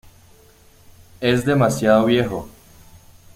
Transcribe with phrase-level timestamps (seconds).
[1.19, 2.49] Es demasiado viejo.